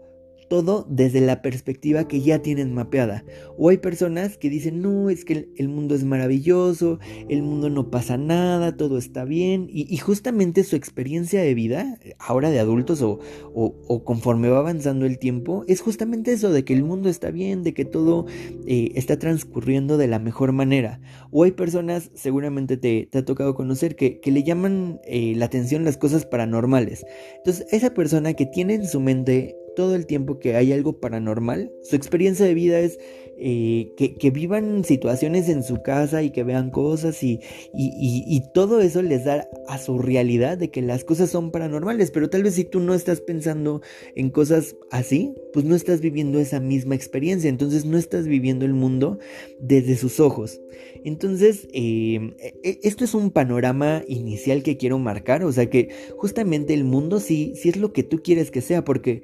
todo 0.50 0.84
desde 0.90 1.20
la 1.20 1.42
perspectiva 1.42 2.08
que 2.08 2.22
ya 2.22 2.42
tienen 2.42 2.74
mapeada. 2.74 3.24
O 3.56 3.68
hay 3.68 3.78
personas 3.78 4.36
que 4.36 4.50
dicen, 4.50 4.82
no, 4.82 5.08
es 5.08 5.24
que 5.24 5.48
el, 5.56 5.68
mundo 5.68 5.94
es 5.94 6.02
maravilloso, 6.02 6.98
el 7.28 7.44
mundo 7.44 7.70
no 7.70 7.88
pasa 7.88 8.18
nada, 8.18 8.76
todo 8.76 8.98
está 8.98 9.24
bien. 9.24 9.68
Y, 9.70 9.96
justamente 9.98 10.64
su 10.64 10.74
experiencia 10.74 11.40
de 11.40 11.54
vida, 11.54 12.00
ahora 12.18 12.50
de 12.50 12.58
adultos 12.58 13.00
o, 13.00 13.20
o, 13.54 14.04
conforme 14.04 14.48
va 14.48 14.58
avanzando 14.58 15.06
el 15.06 15.20
tiempo, 15.20 15.64
es 15.68 15.80
justamente 15.80 16.32
eso, 16.32 16.50
de 16.50 16.64
que 16.64 16.74
el 16.74 16.82
mundo 16.82 17.08
está 17.08 17.30
bien, 17.30 17.62
de 17.62 17.72
que 17.72 17.84
todo 17.84 18.26
eh, 18.66 18.90
está 18.96 19.20
transcurriendo 19.20 19.98
de 19.98 20.08
la 20.08 20.18
mejor 20.18 20.50
manera. 20.50 21.00
O 21.30 21.44
hay 21.44 21.52
personas, 21.52 22.10
seguramente 22.14 22.76
te, 22.76 23.08
ha 23.16 23.24
tocado 23.24 23.54
conocer, 23.54 23.94
que, 23.94 24.18
que 24.18 24.32
le 24.32 24.42
llaman 24.42 25.00
eh, 25.04 25.34
la 25.36 25.44
atención 25.44 25.84
las 25.84 25.96
cosas 25.96 26.26
paranormales. 26.26 27.06
Entonces, 27.36 27.68
esa 27.70 27.94
persona 27.94 28.34
que 28.34 28.46
tiene 28.46 28.74
en 28.74 28.88
su 28.88 28.98
mente 28.98 29.54
todo 29.74 29.94
el 29.94 30.06
tiempo 30.06 30.38
que 30.38 30.56
hay 30.56 30.72
algo 30.72 31.00
paranormal. 31.00 31.72
Su 31.82 31.96
experiencia 31.96 32.46
de 32.46 32.54
vida 32.54 32.80
es 32.80 32.98
eh, 33.42 33.94
que, 33.96 34.30
vivan 34.30 34.84
situaciones 34.84 35.48
en 35.48 35.62
su 35.62 35.80
casa 35.82 36.22
y 36.22 36.30
que 36.30 36.44
vean 36.44 36.70
cosas 36.70 37.22
y, 37.22 37.40
y, 37.72 38.42
todo 38.52 38.82
eso 38.82 39.00
les 39.00 39.24
da 39.24 39.48
a 39.66 39.78
su 39.78 39.98
realidad 39.98 40.58
de 40.58 40.70
que 40.70 40.82
las 40.82 41.04
cosas 41.04 41.30
son 41.30 41.50
paranormales. 41.50 42.10
Pero 42.10 42.28
tal 42.28 42.42
vez 42.42 42.56
si 42.56 42.64
tú 42.64 42.80
no 42.80 42.92
estás 42.92 43.22
pensando 43.22 43.80
en 44.14 44.28
cosas 44.28 44.76
así, 44.90 45.32
pues 45.54 45.64
no 45.64 45.74
estás 45.74 46.02
viviendo 46.02 46.38
esa 46.38 46.60
misma 46.60 46.94
experiencia. 46.94 47.48
Entonces 47.48 47.86
no 47.86 47.96
estás 47.96 48.26
viviendo 48.26 48.66
el 48.66 48.74
mundo 48.74 49.18
desde 49.58 49.96
sus 49.96 50.20
ojos. 50.20 50.60
Entonces, 51.04 51.68
em, 51.72 52.34
e, 52.38 52.54
e, 52.62 52.80
esto 52.82 53.04
es 53.04 53.14
un 53.14 53.30
panorama 53.30 54.02
inicial 54.08 54.62
que 54.62 54.76
quiero 54.76 54.98
marcar. 54.98 55.44
O 55.44 55.52
sea 55.52 55.68
que 55.68 55.88
justamente 56.16 56.74
el 56.74 56.84
mundo 56.84 57.20
sí, 57.20 57.54
sí 57.56 57.68
es 57.68 57.76
lo 57.76 57.92
que 57.92 58.02
tú 58.02 58.22
quieres 58.22 58.50
que 58.50 58.60
sea. 58.60 58.84
Porque 58.84 59.22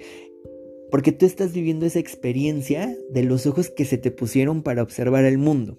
porque 0.90 1.12
tú 1.12 1.26
estás 1.26 1.52
viviendo 1.52 1.87
esa 1.87 1.99
experiencia 1.99 2.97
de 3.11 3.25
los 3.25 3.47
ojos 3.47 3.71
que 3.71 3.85
se 3.85 3.99
te 3.99 4.11
pusieron 4.11 4.62
para 4.62 4.83
observar 4.83 5.25
el 5.25 5.38
mundo. 5.38 5.78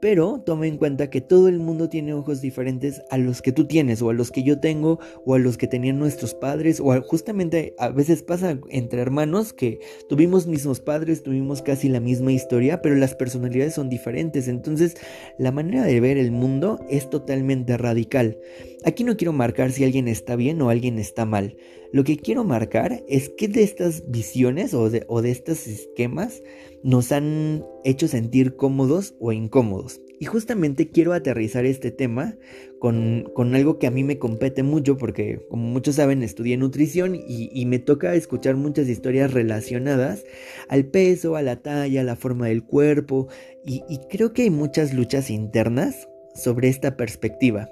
Pero 0.00 0.42
toma 0.44 0.66
en 0.66 0.78
cuenta 0.78 1.10
que 1.10 1.20
todo 1.20 1.48
el 1.48 1.58
mundo 1.58 1.88
tiene 1.88 2.14
ojos 2.14 2.40
diferentes 2.40 3.02
a 3.10 3.18
los 3.18 3.42
que 3.42 3.52
tú 3.52 3.66
tienes 3.66 4.02
o 4.02 4.10
a 4.10 4.14
los 4.14 4.30
que 4.30 4.42
yo 4.42 4.58
tengo 4.58 4.98
o 5.24 5.34
a 5.34 5.38
los 5.38 5.58
que 5.58 5.66
tenían 5.66 5.98
nuestros 5.98 6.34
padres 6.34 6.80
o 6.80 7.00
justamente 7.02 7.74
a 7.78 7.88
veces 7.90 8.22
pasa 8.22 8.58
entre 8.70 9.00
hermanos 9.00 9.52
que 9.52 9.80
tuvimos 10.08 10.46
mismos 10.46 10.80
padres, 10.80 11.22
tuvimos 11.22 11.62
casi 11.62 11.88
la 11.88 12.00
misma 12.00 12.32
historia, 12.32 12.82
pero 12.82 12.96
las 12.96 13.14
personalidades 13.14 13.74
son 13.74 13.88
diferentes, 13.88 14.48
entonces 14.48 14.96
la 15.38 15.52
manera 15.52 15.84
de 15.84 16.00
ver 16.00 16.16
el 16.16 16.30
mundo 16.30 16.80
es 16.88 17.10
totalmente 17.10 17.76
radical. 17.76 18.38
Aquí 18.84 19.04
no 19.04 19.16
quiero 19.16 19.32
marcar 19.32 19.72
si 19.72 19.84
alguien 19.84 20.08
está 20.08 20.36
bien 20.36 20.60
o 20.62 20.70
alguien 20.70 20.98
está 20.98 21.26
mal. 21.26 21.56
Lo 21.92 22.04
que 22.04 22.16
quiero 22.16 22.44
marcar 22.44 23.02
es 23.08 23.28
que 23.28 23.48
de 23.48 23.62
estas 23.62 24.10
visiones 24.10 24.74
o 24.74 24.88
de, 24.88 25.04
o 25.08 25.22
de 25.22 25.30
estos 25.30 25.66
esquemas 25.66 26.42
nos 26.82 27.12
han 27.12 27.64
hecho 27.84 28.08
sentir 28.08 28.56
cómodos 28.56 29.14
o 29.20 29.32
incómodos. 29.32 30.00
Y 30.18 30.26
justamente 30.26 30.88
quiero 30.90 31.14
aterrizar 31.14 31.64
este 31.64 31.90
tema 31.90 32.36
con, 32.78 33.24
algo 33.54 33.78
que 33.78 33.86
a 33.86 33.90
mí 33.90 34.04
me 34.04 34.18
compete 34.18 34.62
mucho 34.62 34.98
porque 34.98 35.46
como 35.48 35.66
muchos 35.68 35.96
saben 35.96 36.22
estudié 36.22 36.58
nutrición 36.58 37.14
y, 37.16 37.64
me 37.66 37.78
toca 37.78 38.14
escuchar 38.14 38.56
muchas 38.56 38.88
historias 38.88 39.32
relacionadas 39.32 40.24
al 40.68 40.84
peso, 40.84 41.36
a 41.36 41.42
la 41.42 41.56
talla, 41.56 42.02
a 42.02 42.04
la 42.04 42.16
forma 42.16 42.48
del 42.48 42.64
cuerpo 42.64 43.28
y, 43.64 43.82
y 43.88 43.98
creo 44.10 44.34
que 44.34 44.42
hay 44.42 44.50
muchas 44.50 44.92
luchas 44.92 45.30
internas 45.30 46.06
sobre 46.40 46.68
esta 46.68 46.96
perspectiva. 46.96 47.68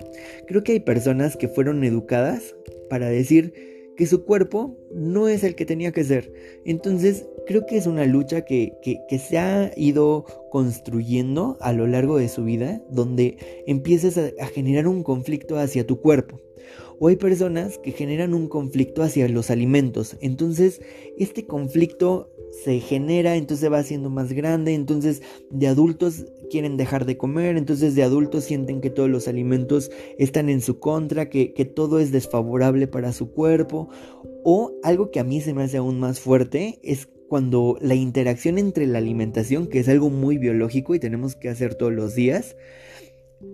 Creo 0.47 0.63
que 0.63 0.73
hay 0.73 0.81
personas 0.81 1.37
que 1.37 1.49
fueron 1.49 1.85
educadas 1.85 2.55
para 2.89 3.09
decir 3.09 3.53
que 3.97 4.07
su 4.07 4.25
cuerpo 4.25 4.77
no 4.95 5.27
es 5.27 5.43
el 5.43 5.57
que 5.57 5.67
tenía 5.67 5.91
que 5.91 6.05
ser. 6.05 6.33
Entonces 6.65 7.27
creo 7.47 7.67
que 7.67 7.77
es 7.77 7.87
una 7.87 8.07
lucha 8.07 8.43
que, 8.43 8.73
se 9.19 9.39
ha 9.39 9.73
ido 9.77 10.25
construyendo 10.51 11.57
a 11.61 11.73
lo 11.73 11.87
largo 11.87 12.17
de 12.17 12.29
su 12.29 12.45
vida, 12.45 12.81
donde 12.91 13.39
empiezas 13.67 14.17
a, 14.17 14.31
a 14.41 14.47
generar 14.47 14.87
un 14.87 15.03
conflicto 15.03 15.59
hacia 15.59 15.87
tu 15.87 16.01
cuerpo. 16.01 16.41
O 17.01 17.09
hay 17.09 17.17
personas 17.17 17.79
que 17.79 17.93
generan 17.93 18.35
un 18.35 18.49
conflicto 18.49 19.03
hacia 19.03 19.29
los 19.29 19.51
alimentos. 19.51 20.17
Entonces, 20.21 20.81
este 21.17 21.47
conflicto 21.47 22.31
se 22.51 22.81
genera, 22.81 23.37
entonces 23.37 23.71
va 23.71 23.83
siendo 23.83 24.11
más 24.11 24.33
grande, 24.33 24.75
entonces 24.75 25.23
de 25.51 25.69
adultos 25.69 26.27
quieren 26.51 26.77
dejar 26.77 27.05
de 27.05 27.17
comer, 27.17 27.57
entonces 27.57 27.95
de 27.95 28.03
adultos 28.03 28.45
sienten 28.45 28.81
que 28.81 28.91
todos 28.91 29.09
los 29.09 29.29
alimentos 29.29 29.91
están 30.19 30.49
en 30.49 30.61
su 30.61 30.79
contra, 30.79 31.29
que, 31.29 31.53
que 31.53 31.65
todo 31.65 31.99
es 31.99 32.11
desfavorable 32.11 32.87
para 32.87 33.13
su 33.13 33.31
cuerpo, 33.33 33.89
o 34.45 34.73
algo 34.83 35.11
que 35.11 35.21
a 35.21 35.25
mí 35.25 35.41
se 35.41 35.55
me 35.55 35.63
hace 35.63 35.77
aún 35.77 36.01
más 36.01 36.21
fuerte 36.21 36.79
es 36.83 37.09
cuando 37.29 37.77
la 37.81 37.95
interacción 37.95 38.59
entre 38.59 38.87
la 38.87 38.99
alimentación, 38.99 39.67
que 39.67 39.81
es 39.81 39.89
algo 39.89 40.09
muy 40.09 40.39
biológico 40.39 40.95
y 40.95 40.99
tenemos 40.99 41.37
que 41.37 41.51
hacer 41.51 41.75
todos 41.75 41.93
los 41.93 42.15
días, 42.15 42.57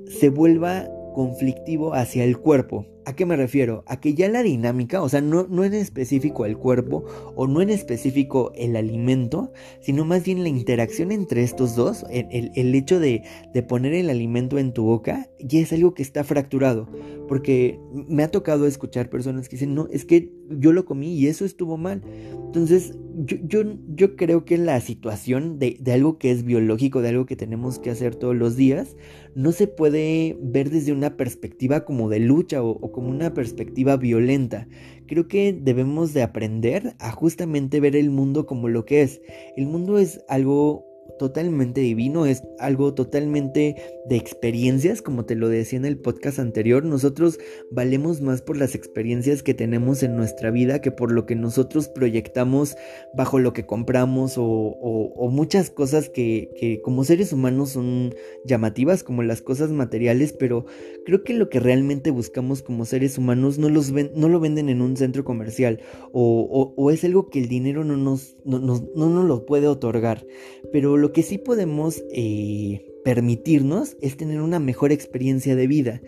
se 0.06 0.30
vuelva 0.30 0.88
conflictivo 1.14 1.94
hacia 1.94 2.24
el 2.24 2.38
cuerpo. 2.38 2.86
¿A 3.06 3.14
qué 3.14 3.26
me 3.26 3.36
refiero? 3.36 3.84
A 3.86 4.00
que 4.00 4.14
ya 4.14 4.28
la 4.28 4.42
dinámica, 4.42 5.02
o 5.02 5.08
sea, 5.08 5.20
no, 5.20 5.46
no 5.48 5.64
en 5.64 5.74
específico 5.74 6.46
el 6.46 6.56
cuerpo 6.56 7.04
o 7.36 7.46
no 7.46 7.60
en 7.60 7.70
específico 7.70 8.52
el 8.54 8.76
alimento, 8.76 9.52
sino 9.80 10.04
más 10.04 10.24
bien 10.24 10.42
la 10.42 10.48
interacción 10.48 11.12
entre 11.12 11.42
estos 11.42 11.76
dos, 11.76 12.04
el, 12.10 12.50
el, 12.54 12.74
hecho 12.74 13.00
de, 13.00 13.22
de, 13.52 13.62
poner 13.62 13.94
el 13.94 14.10
alimento 14.10 14.58
en 14.58 14.72
tu 14.72 14.84
boca, 14.84 15.28
ya 15.38 15.60
es 15.60 15.72
algo 15.72 15.94
que 15.94 16.02
está 16.02 16.24
fracturado. 16.24 16.88
Porque 17.28 17.78
me 18.08 18.22
ha 18.22 18.30
tocado 18.30 18.66
escuchar 18.66 19.08
personas 19.08 19.48
que 19.48 19.56
dicen, 19.56 19.74
no, 19.74 19.88
es 19.90 20.04
que 20.04 20.30
yo 20.50 20.72
lo 20.72 20.84
comí 20.84 21.14
y 21.14 21.26
eso 21.26 21.44
estuvo 21.44 21.76
mal. 21.76 22.02
Entonces, 22.46 22.94
yo, 23.16 23.36
yo, 23.42 23.62
yo 23.94 24.16
creo 24.16 24.44
que 24.44 24.58
la 24.58 24.80
situación 24.80 25.58
de, 25.58 25.76
de 25.80 25.92
algo 25.92 26.18
que 26.18 26.30
es 26.30 26.44
biológico, 26.44 27.00
de 27.00 27.10
algo 27.10 27.26
que 27.26 27.36
tenemos 27.36 27.78
que 27.78 27.90
hacer 27.90 28.14
todos 28.14 28.36
los 28.36 28.56
días, 28.56 28.96
no 29.34 29.52
se 29.52 29.66
puede 29.66 30.36
ver 30.40 30.70
desde 30.70 30.92
una 30.92 31.16
perspectiva 31.16 31.84
como 31.84 32.08
de 32.08 32.20
lucha 32.20 32.62
o, 32.62 32.70
o 32.70 32.92
como 32.94 33.10
una 33.10 33.34
perspectiva 33.34 33.96
violenta. 33.96 34.68
Creo 35.08 35.26
que 35.26 35.52
debemos 35.52 36.14
de 36.14 36.22
aprender 36.22 36.94
a 37.00 37.10
justamente 37.10 37.80
ver 37.80 37.96
el 37.96 38.08
mundo 38.08 38.46
como 38.46 38.68
lo 38.68 38.84
que 38.84 39.02
es. 39.02 39.20
El 39.56 39.66
mundo 39.66 39.98
es 39.98 40.20
algo 40.28 40.86
totalmente 41.18 41.80
divino, 41.80 42.26
es 42.26 42.42
algo 42.58 42.94
totalmente 42.94 43.76
de 44.08 44.16
experiencias, 44.16 45.02
como 45.02 45.24
te 45.24 45.34
lo 45.34 45.48
decía 45.48 45.78
en 45.78 45.84
el 45.84 45.98
podcast 45.98 46.38
anterior, 46.38 46.84
nosotros 46.84 47.38
valemos 47.70 48.20
más 48.20 48.42
por 48.42 48.56
las 48.56 48.74
experiencias 48.74 49.42
que 49.42 49.54
tenemos 49.54 50.02
en 50.02 50.16
nuestra 50.16 50.50
vida 50.50 50.80
que 50.80 50.90
por 50.90 51.12
lo 51.12 51.26
que 51.26 51.34
nosotros 51.36 51.88
proyectamos 51.88 52.76
bajo 53.14 53.38
lo 53.38 53.52
que 53.52 53.66
compramos 53.66 54.34
o, 54.36 55.30
muchas 55.30 55.70
cosas 55.70 56.08
que, 56.08 56.80
como 56.84 57.04
seres 57.04 57.32
humanos 57.32 57.70
son 57.70 58.14
llamativas, 58.44 59.02
como 59.02 59.22
las 59.22 59.42
cosas 59.42 59.70
materiales, 59.70 60.32
pero 60.32 60.66
creo 61.04 61.24
que 61.24 61.34
lo 61.34 61.48
que 61.48 61.60
realmente 61.60 62.10
buscamos 62.10 62.62
como 62.62 62.84
seres 62.84 63.18
humanos 63.18 63.58
no, 63.58 63.68
los 63.68 63.92
no 63.92 64.28
lo 64.28 64.40
venden 64.40 64.68
en 64.68 64.80
un 64.80 64.96
centro 64.96 65.24
comercial 65.24 65.80
o, 66.12 66.90
es 66.90 67.04
algo 67.04 67.28
que 67.28 67.40
el 67.40 67.48
dinero 67.48 67.84
no 67.84 67.96
nos, 67.96 68.36
no, 68.44 68.58
nos 68.60 69.24
lo 69.24 69.46
puede 69.46 69.66
otorgar, 69.66 70.26
pero 70.72 70.96
lo 71.04 71.12
que 71.12 71.22
sí 71.22 71.38
podemos... 71.38 72.02
Eh, 72.12 72.90
permitirnos 73.04 73.96
es 74.00 74.16
tener 74.16 74.40
una 74.40 74.58
mejor 74.58 74.90
experiencia 74.90 75.54
de 75.54 75.66
vida. 75.68 76.00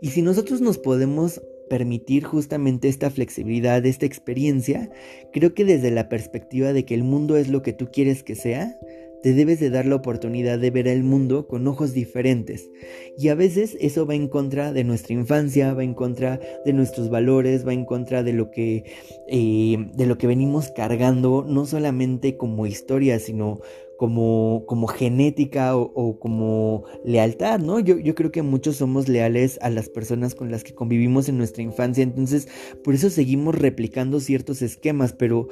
Y 0.00 0.10
si 0.10 0.22
nosotros 0.22 0.60
nos 0.60 0.78
podemos 0.78 1.42
permitir 1.68 2.24
justamente 2.24 2.88
esta 2.88 3.10
flexibilidad, 3.10 3.84
esta 3.86 4.06
experiencia, 4.06 4.90
creo 5.32 5.54
que 5.54 5.64
desde 5.64 5.90
la 5.90 6.08
perspectiva 6.10 6.72
de 6.72 6.84
que 6.84 6.94
el 6.94 7.02
mundo 7.02 7.36
es 7.36 7.48
lo 7.48 7.62
que 7.62 7.72
tú 7.72 7.88
quieres 7.90 8.22
que 8.22 8.34
sea, 8.34 8.78
te 9.22 9.32
debes 9.32 9.58
de 9.58 9.70
dar 9.70 9.86
la 9.86 9.94
oportunidad 9.94 10.58
de 10.58 10.70
ver 10.70 10.86
el 10.86 11.02
mundo 11.02 11.48
con 11.48 11.66
ojos 11.66 11.94
diferentes. 11.94 12.68
Y 13.16 13.28
a 13.28 13.34
veces 13.34 13.74
eso 13.80 14.04
va 14.04 14.14
en 14.14 14.28
contra 14.28 14.74
de 14.74 14.84
nuestra 14.84 15.14
infancia, 15.14 15.72
va 15.72 15.82
en 15.82 15.94
contra 15.94 16.38
de 16.66 16.72
nuestros 16.74 17.08
valores, 17.08 17.66
va 17.66 17.72
en 17.72 17.86
contra 17.86 18.22
de 18.22 18.34
lo 18.34 18.50
que, 18.50 18.84
eh, 19.26 19.76
de 19.94 20.04
lo 20.04 20.18
que 20.18 20.26
venimos 20.26 20.70
cargando, 20.76 21.46
no 21.48 21.64
solamente 21.64 22.36
como 22.36 22.66
historia, 22.66 23.18
sino 23.18 23.62
como, 24.04 24.64
como 24.66 24.86
genética 24.86 25.74
o, 25.78 26.18
como 26.18 26.84
lealtad, 27.06 27.58
¿no? 27.58 27.80
Yo, 27.80 27.98
yo 27.98 28.14
creo 28.14 28.30
que 28.30 28.42
muchos 28.42 28.76
somos 28.76 29.08
leales 29.08 29.58
a 29.62 29.70
las 29.70 29.88
personas 29.88 30.34
con 30.34 30.50
las 30.50 30.62
que 30.62 30.74
convivimos 30.74 31.30
en 31.30 31.38
nuestra 31.38 31.62
infancia, 31.62 32.02
entonces 32.02 32.46
por 32.84 32.92
eso 32.92 33.08
seguimos 33.08 33.54
replicando 33.54 34.20
ciertos 34.20 34.60
esquemas, 34.60 35.14
pero, 35.14 35.48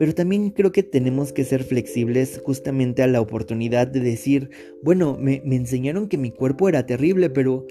pero 0.00 0.16
también 0.16 0.50
creo 0.50 0.72
que 0.72 0.82
tenemos 0.82 1.32
que 1.32 1.44
ser 1.44 1.62
flexibles 1.62 2.40
justamente 2.44 3.04
a 3.04 3.06
la 3.06 3.20
oportunidad 3.20 3.86
de 3.86 4.00
decir, 4.00 4.50
bueno, 4.82 5.16
me, 5.16 5.40
enseñaron 5.44 6.08
que 6.08 6.18
mi 6.18 6.32
cuerpo 6.32 6.68
era 6.68 6.84
terrible, 6.84 7.30
pero... 7.30 7.64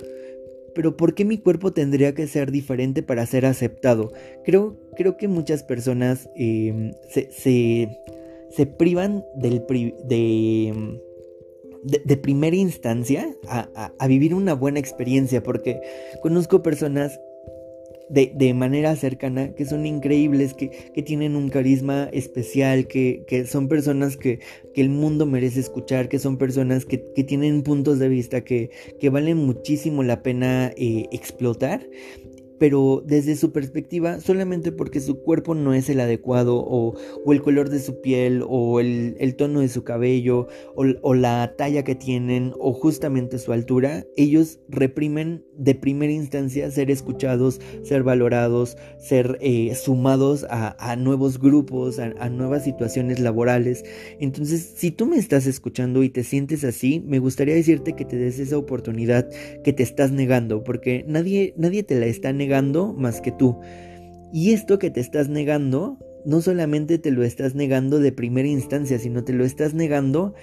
Pero 0.73 0.95
¿por 0.95 1.13
qué 1.13 1.25
mi 1.25 1.37
cuerpo 1.37 1.73
tendría 1.73 2.15
que 2.15 2.27
ser 2.27 2.49
diferente 2.49 3.03
para 3.03 3.25
ser 3.25 3.45
aceptado? 3.45 4.13
Creo, 4.45 4.79
creo 4.95 5.17
que 5.17 5.27
muchas 5.27 5.63
personas 5.63 6.29
em, 6.37 6.93
se 7.09 7.89
privan 8.77 9.23
del 9.35 9.65
de, 10.03 10.99
de, 11.83 12.17
primera 12.17 12.55
instancia 12.55 13.35
a, 13.47 14.07
vivir 14.07 14.33
una 14.33 14.53
buena 14.53 14.79
experiencia, 14.79 15.41
porque 15.43 15.81
conozco 16.21 16.61
personas 16.61 17.19
de, 18.09 18.53
manera 18.53 18.95
cercana 18.95 19.53
que 19.53 19.65
son 19.65 19.85
increíbles, 19.85 20.53
que, 20.53 20.69
tienen 21.03 21.35
un 21.35 21.49
carisma 21.49 22.09
especial, 22.11 22.87
que, 22.87 23.45
son 23.47 23.67
personas 23.67 24.17
que, 24.17 24.39
el 24.75 24.89
mundo 24.89 25.25
merece 25.25 25.59
escuchar, 25.61 26.09
que 26.09 26.19
son 26.19 26.37
personas 26.37 26.85
que, 26.85 26.97
tienen 26.97 27.63
puntos 27.63 27.99
de 27.99 28.09
vista 28.09 28.41
que, 28.41 28.69
valen 29.11 29.37
muchísimo 29.37 30.03
la 30.03 30.21
pena 30.23 30.73
eh, 30.75 31.05
explotar 31.11 31.87
pero 32.61 33.01
desde 33.03 33.35
su 33.37 33.51
perspectiva, 33.51 34.19
solamente 34.19 34.71
porque 34.71 34.99
su 34.99 35.23
cuerpo 35.23 35.55
no 35.55 35.73
es 35.73 35.89
el 35.89 35.99
adecuado, 35.99 36.63
o, 36.63 36.93
el 37.25 37.41
color 37.41 37.71
de 37.71 37.79
su 37.79 38.01
piel, 38.01 38.43
o 38.47 38.79
el, 38.79 39.35
tono 39.35 39.61
de 39.61 39.67
su 39.67 39.83
cabello, 39.83 40.47
o, 40.75 41.15
la 41.15 41.55
talla 41.57 41.83
que 41.83 41.95
tienen, 41.95 42.53
o 42.59 42.71
justamente 42.73 43.39
su 43.39 43.51
altura, 43.51 44.05
ellos 44.15 44.59
reprimen 44.69 45.43
de 45.57 45.73
primera 45.73 46.13
instancia 46.13 46.69
ser 46.69 46.91
escuchados, 46.91 47.59
ser 47.81 48.03
valorados, 48.03 48.77
ser 48.99 49.39
eh, 49.41 49.73
sumados 49.73 50.45
a, 50.47 50.95
nuevos 50.97 51.39
grupos, 51.39 51.97
a, 51.97 52.29
nuevas 52.29 52.63
situaciones 52.63 53.19
laborales. 53.19 53.83
Entonces, 54.19 54.73
si 54.75 54.91
tú 54.91 55.07
me 55.07 55.17
estás 55.17 55.47
escuchando 55.47 56.03
y 56.03 56.09
te 56.09 56.23
sientes 56.23 56.63
así, 56.63 57.03
me 57.07 57.17
gustaría 57.17 57.55
decirte 57.55 57.93
que 57.93 58.05
te 58.05 58.17
des 58.17 58.37
esa 58.37 58.59
oportunidad 58.59 59.27
que 59.63 59.73
te 59.73 59.81
estás 59.81 60.11
negando, 60.11 60.63
porque 60.63 61.03
nadie, 61.07 61.55
nadie 61.57 61.81
te 61.81 61.99
la 61.99 62.05
está 62.05 62.31
negando 62.31 62.50
más 62.93 63.21
que 63.21 63.31
tú. 63.31 63.59
Y 64.33 64.51
esto 64.51 64.79
que 64.79 64.89
te 64.89 64.99
estás 64.99 65.29
negando, 65.29 65.97
no 66.25 66.41
solamente 66.41 66.97
te 66.97 67.11
lo 67.11 67.23
estás 67.23 67.55
negando 67.55 67.99
de 67.99 68.11
primera 68.11 68.47
instancia, 68.47 68.99
sino 68.99 69.23
te 69.23 69.33
lo 69.33 69.43
estás 69.43 69.73
negando 69.73 70.33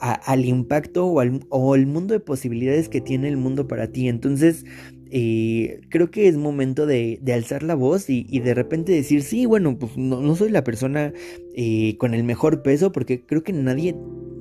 al 0.00 0.44
impacto 0.44 1.06
o 1.06 1.20
al, 1.20 1.40
o 1.48 1.76
mundo 1.76 2.14
de 2.14 2.20
posibilidades 2.20 2.88
que 2.88 3.00
tiene 3.00 3.28
el 3.28 3.36
mundo 3.36 3.66
para 3.68 3.88
ti. 3.88 4.08
Entonces, 4.08 4.64
eh, 5.10 5.80
creo 5.90 6.10
que 6.10 6.28
es 6.28 6.36
momento 6.36 6.86
de, 6.86 7.20
alzar 7.32 7.62
la 7.62 7.74
voz 7.74 8.10
y, 8.10 8.40
de 8.40 8.54
repente 8.54 8.92
decir, 8.92 9.22
sí, 9.22 9.46
bueno, 9.46 9.78
pues 9.78 9.96
no, 9.96 10.34
soy 10.36 10.50
la 10.50 10.64
persona 10.64 11.12
eh, 11.54 11.96
con 11.98 12.14
el 12.14 12.24
mejor 12.24 12.62
peso, 12.62 12.92
porque 12.92 13.24
creo 13.24 13.42
que 13.42 13.52
nadie 13.52 13.94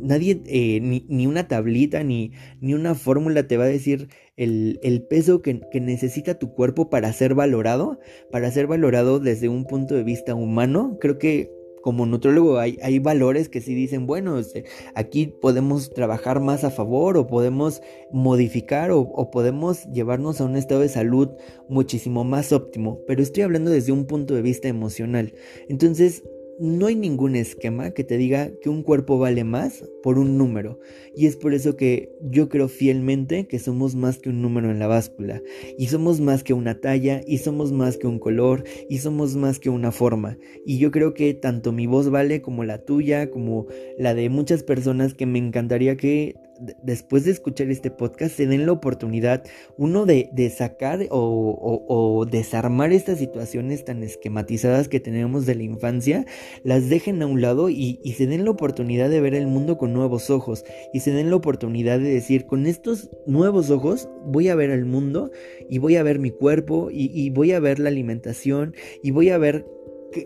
nadie, 0.03 0.41
eh, 0.45 0.79
ni, 0.81 1.27
una 1.27 1.47
tablita, 1.47 2.03
ni, 2.03 2.31
ni 2.61 2.73
una 2.73 2.95
fórmula 2.95 3.47
te 3.47 3.57
va 3.57 3.63
a 3.63 3.67
decir 3.67 4.09
el, 4.37 5.05
peso 5.09 5.41
que, 5.41 5.61
que, 5.71 5.79
necesita 5.79 6.37
tu 6.37 6.53
cuerpo 6.53 6.89
para 6.89 7.11
ser 7.13 7.35
valorado, 7.35 7.99
para 8.31 8.51
ser 8.51 8.67
valorado 8.67 9.19
desde 9.19 9.49
un 9.49 9.65
punto 9.65 9.95
de 9.95 10.03
vista 10.03 10.35
humano. 10.35 10.97
Creo 10.99 11.17
que 11.17 11.51
como 11.83 12.05
nutrólogo 12.05 12.59
hay, 12.59 12.79
hay 12.81 12.99
valores 12.99 13.49
que 13.49 13.59
sí 13.59 13.75
dicen, 13.75 14.07
bueno, 14.07 14.39
este, 14.39 14.63
aquí 14.95 15.27
podemos 15.27 15.93
trabajar 15.93 16.39
más 16.39 16.63
a 16.63 16.71
favor 16.71 17.17
o 17.17 17.27
podemos 17.27 17.81
modificar 18.09 18.91
o, 18.91 19.01
o, 19.01 19.29
podemos 19.29 19.83
llevarnos 19.91 20.39
a 20.39 20.45
un 20.45 20.55
estado 20.55 20.79
de 20.79 20.87
salud 20.87 21.31
muchísimo 21.67 22.23
más 22.23 22.53
óptimo, 22.53 23.01
pero 23.05 23.21
estoy 23.21 23.43
hablando 23.43 23.69
desde 23.69 23.91
un 23.91 24.05
punto 24.05 24.33
de 24.33 24.41
vista 24.41 24.69
emocional. 24.69 25.33
Entonces, 25.67 26.23
no 26.59 26.87
hay 26.87 26.95
ningún 26.95 27.35
esquema 27.35 27.91
que 27.91 28.03
te 28.03 28.17
diga 28.17 28.51
que 28.61 28.69
un 28.69 28.83
cuerpo 28.83 29.17
vale 29.17 29.43
más 29.43 29.83
por 30.01 30.19
un 30.19 30.37
número. 30.37 30.79
Y 31.15 31.25
es 31.25 31.35
por 31.35 31.53
eso 31.53 31.75
que 31.75 32.11
yo 32.21 32.49
creo 32.49 32.67
fielmente 32.67 33.47
que 33.47 33.59
somos 33.59 33.95
más 33.95 34.19
que 34.19 34.29
un 34.29 34.41
número 34.41 34.71
en 34.71 34.79
la 34.79 34.87
báscula. 34.87 35.41
Y 35.77 35.87
somos 35.87 36.19
más 36.19 36.43
que 36.43 36.53
una 36.53 36.79
talla, 36.79 37.21
y 37.25 37.39
somos 37.39 37.71
más 37.71 37.97
que 37.97 38.07
un 38.07 38.19
color, 38.19 38.63
y 38.89 38.99
somos 38.99 39.35
más 39.35 39.59
que 39.59 39.69
una 39.69 39.91
forma. 39.91 40.37
Y 40.65 40.77
yo 40.77 40.91
creo 40.91 41.13
que 41.13 41.33
tanto 41.33 41.71
mi 41.71 41.87
voz 41.87 42.09
vale 42.09 42.41
como 42.41 42.63
la 42.63 42.83
tuya, 42.83 43.29
como 43.29 43.67
la 43.97 44.13
de 44.13 44.29
muchas 44.29 44.63
personas 44.63 45.13
que 45.13 45.25
me 45.25 45.39
encantaría 45.39 45.97
que 45.97 46.35
después 46.59 47.25
de 47.25 47.31
escuchar 47.31 47.69
este 47.69 47.91
podcast 47.91 48.35
se 48.35 48.47
den 48.47 48.65
la 48.65 48.71
oportunidad, 48.71 49.43
uno, 49.77 50.05
de, 50.05 50.53
sacar 50.55 51.07
o, 51.09 52.25
desarmar 52.29 52.93
estas 52.93 53.19
situaciones 53.19 53.85
tan 53.85 54.03
esquematizadas 54.03 54.87
que 54.87 54.99
tenemos 54.99 55.45
de 55.45 55.55
la 55.55 55.63
infancia, 55.63 56.25
las 56.63 56.89
dejen 56.89 57.21
a 57.21 57.27
un 57.27 57.41
lado 57.41 57.69
y, 57.69 57.99
se 58.15 58.27
den 58.27 58.45
la 58.45 58.51
oportunidad 58.51 59.09
de 59.09 59.21
ver 59.21 59.33
el 59.33 59.47
mundo 59.47 59.77
con 59.77 59.93
nuevos 59.93 60.29
ojos 60.29 60.63
y 60.93 60.99
se 60.99 61.11
den 61.11 61.29
la 61.29 61.35
oportunidad 61.35 61.99
de 61.99 62.13
decir, 62.13 62.45
con 62.45 62.67
estos 62.67 63.09
nuevos 63.25 63.69
ojos 63.69 64.07
voy 64.25 64.49
a 64.49 64.55
ver 64.55 64.69
el 64.69 64.85
mundo 64.85 65.31
y 65.69 65.79
voy 65.79 65.95
a 65.95 66.03
ver 66.03 66.19
mi 66.19 66.31
cuerpo 66.31 66.89
y, 66.91 67.29
voy 67.31 67.51
a 67.53 67.59
ver 67.59 67.79
la 67.79 67.89
alimentación 67.89 68.75
y 69.01 69.11
voy 69.11 69.29
a 69.29 69.37
ver 69.37 69.65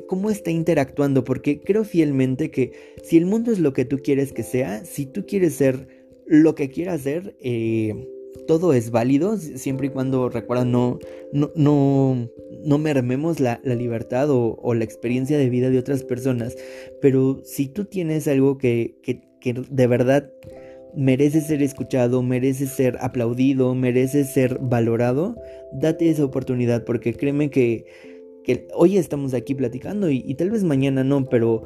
cómo 0.08 0.30
está 0.30 0.52
interactuando, 0.52 1.24
porque 1.24 1.62
creo 1.62 1.86
fielmente 1.86 2.52
que 2.52 2.74
si 3.04 3.18
el 3.18 3.26
mundo 3.26 3.52
es 3.52 3.60
lo 3.60 3.72
que 3.72 3.86
tú 3.86 4.00
quieres 4.00 4.34
que 4.34 4.44
sea, 4.44 4.84
si 4.84 5.06
tú 5.06 5.26
quieres 5.26 5.54
ser 5.54 5.97
lo 6.28 6.56
que 6.56 6.70
quiera 6.70 6.94
hacer, 6.94 7.36
eh, 7.42 7.94
todo 8.48 8.74
es 8.74 8.92
válido, 8.92 9.38
siempre 9.38 9.88
y 9.88 9.90
cuando, 9.90 10.30
recuerda, 10.30 10.66
no, 10.66 11.00
no, 11.34 11.52
no, 11.56 12.30
no 12.64 12.78
mermemos 12.78 13.40
la, 13.40 13.60
libertad 13.64 14.30
o, 14.30 14.74
la 14.74 14.84
experiencia 14.84 15.38
de 15.38 15.50
vida 15.50 15.70
de 15.70 15.80
otras 15.80 16.04
personas. 16.04 16.56
Pero 17.02 17.42
si 17.44 17.68
tú 17.68 17.86
tienes 17.86 18.28
algo 18.28 18.58
que, 18.58 18.98
que, 19.04 19.22
que 19.42 19.54
de 19.54 19.88
verdad 19.88 20.32
merece 20.96 21.42
ser 21.42 21.62
escuchado, 21.62 22.24
merece 22.24 22.66
ser 22.66 22.98
aplaudido, 23.02 23.76
merece 23.76 24.24
ser 24.24 24.58
valorado, 24.60 25.36
date 25.74 26.10
esa 26.10 26.26
oportunidad, 26.26 26.86
porque 26.86 27.14
créeme 27.14 27.50
que 27.50 27.86
que 28.48 28.66
hoy 28.74 28.98
estamos 28.98 29.34
aquí 29.34 29.54
platicando 29.54 30.10
y, 30.10 30.34
tal 30.36 30.52
vez 30.52 30.64
mañana 30.64 31.04
no, 31.04 31.26
pero 31.26 31.66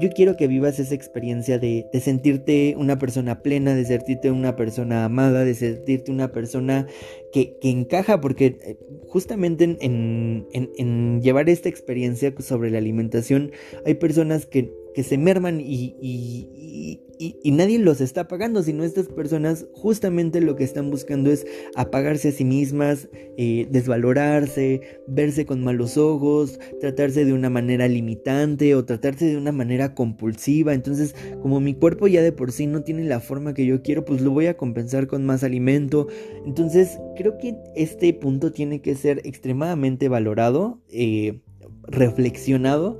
yo, 0.00 0.08
quiero 0.16 0.38
que 0.38 0.48
vivas 0.48 0.78
esa 0.78 0.94
experiencia 0.94 1.58
de, 1.58 1.86
sentirte 2.00 2.74
una 2.78 2.98
persona 2.98 3.42
plena, 3.42 3.74
de 3.74 3.84
sentirte 3.84 4.30
una 4.30 4.56
persona 4.56 5.04
amada, 5.04 5.44
de 5.44 5.54
sentirte 5.54 6.10
una 6.10 6.32
persona 6.32 6.86
que, 7.30 7.58
encaja, 7.60 8.22
porque 8.22 8.56
eh, 8.64 8.78
justamente 9.06 9.76
en, 9.80 11.20
llevar 11.20 11.50
esta 11.50 11.68
experiencia 11.68 12.32
sobre 12.38 12.70
la 12.70 12.78
alimentación 12.78 13.52
hay 13.84 13.94
personas 13.94 14.46
que, 14.46 14.72
se 15.02 15.18
merman 15.18 15.60
y 15.60 17.00
y, 17.18 17.50
nadie 17.52 17.78
los 17.78 18.00
está 18.00 18.28
pagando, 18.28 18.62
sino 18.62 18.84
estas 18.84 19.06
personas 19.08 19.66
justamente 19.72 20.40
lo 20.40 20.56
que 20.56 20.64
están 20.64 20.90
buscando 20.90 21.30
es 21.30 21.46
apagarse 21.74 22.28
a 22.28 22.32
sí 22.32 22.44
mismas, 22.44 23.08
eh, 23.36 23.66
desvalorarse, 23.70 25.00
verse 25.06 25.46
con 25.46 25.62
malos 25.62 25.96
ojos, 25.96 26.58
tratarse 26.80 27.24
de 27.24 27.32
una 27.32 27.50
manera 27.50 27.88
limitante 27.88 28.74
o 28.74 28.84
tratarse 28.84 29.26
de 29.26 29.36
una 29.36 29.52
manera 29.52 29.94
compulsiva. 29.94 30.74
Entonces, 30.74 31.14
como 31.42 31.60
mi 31.60 31.74
cuerpo 31.74 32.08
ya 32.08 32.22
de 32.22 32.32
por 32.32 32.52
sí 32.52 32.66
no 32.66 32.82
tiene 32.82 33.04
la 33.04 33.20
forma 33.20 33.54
que 33.54 33.66
yo 33.66 33.82
quiero, 33.82 34.04
pues 34.04 34.20
lo 34.20 34.30
voy 34.30 34.46
a 34.46 34.56
compensar 34.56 35.06
con 35.06 35.24
más 35.24 35.44
alimento. 35.44 36.08
Entonces, 36.46 36.98
creo 37.16 37.38
que 37.38 37.56
este 37.76 38.12
punto 38.14 38.52
tiene 38.52 38.80
que 38.80 38.94
ser 38.94 39.20
extremadamente 39.24 40.08
valorado. 40.08 40.80
Eh, 40.88 41.40
reflexionado, 41.88 42.98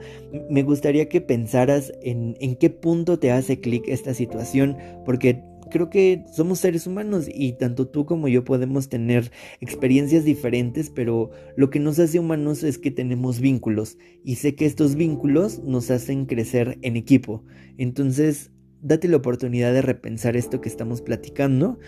me 0.50 0.62
gustaría 0.62 1.08
que 1.08 1.20
pensaras 1.20 1.92
en, 2.02 2.36
en 2.40 2.56
qué 2.56 2.70
punto 2.70 3.18
te 3.18 3.32
hace 3.32 3.60
clic 3.60 3.84
esta 3.88 4.14
situación, 4.14 4.76
porque 5.04 5.42
creo 5.70 5.90
que 5.90 6.24
somos 6.32 6.60
seres 6.60 6.86
humanos 6.86 7.26
y 7.28 7.54
tanto 7.54 7.88
tú 7.88 8.06
como 8.06 8.28
yo 8.28 8.44
podemos 8.44 8.88
tener 8.88 9.32
experiencias 9.60 10.24
diferentes, 10.24 10.88
pero 10.88 11.30
lo 11.56 11.70
que 11.70 11.80
nos 11.80 11.98
hace 11.98 12.20
humanos 12.20 12.62
es 12.62 12.78
que 12.78 12.90
tenemos 12.92 13.40
vínculos 13.40 13.98
y 14.22 14.36
sé 14.36 14.54
que 14.54 14.66
estos 14.66 14.94
vínculos 14.94 15.58
nos 15.64 15.90
hacen 15.90 16.26
crecer 16.26 16.78
en 16.82 16.96
equipo. 16.96 17.42
Entonces, 17.76 18.52
date 18.84 19.08
la 19.08 19.16
oportunidad 19.16 19.72
de 19.72 19.82
repensar 19.82 20.36
esto 20.36 20.60
que 20.60 20.68
estamos 20.68 21.00
platicando 21.00 21.78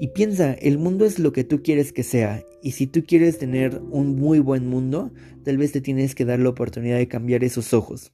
y 0.00 0.08
piensa, 0.08 0.54
el 0.54 0.78
mundo 0.78 1.04
es 1.04 1.18
lo 1.18 1.32
que 1.32 1.44
tú 1.44 1.62
quieres 1.62 1.92
que 1.92 2.02
sea 2.02 2.42
y 2.62 2.72
si 2.72 2.86
tú 2.86 3.04
quieres 3.06 3.38
tener 3.38 3.80
un 3.90 4.16
muy 4.16 4.40
buen 4.40 4.66
mundo, 4.66 5.12
tal 5.44 5.58
vez 5.58 5.72
te 5.72 5.82
tienes 5.82 6.14
que 6.14 6.24
dar 6.24 6.40
la 6.40 6.48
oportunidad 6.48 6.96
de 6.96 7.08
cambiar 7.08 7.44
esos 7.44 7.74
ojos. 7.74 8.12